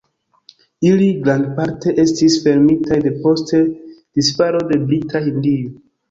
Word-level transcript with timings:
Ili 0.91 1.07
grandparte 1.25 1.91
estis 2.03 2.37
fermitaj 2.45 2.97
depost 3.03 3.51
disfalo 4.17 4.63
de 4.71 4.79
Brita 4.87 5.21
Hindio. 5.27 5.75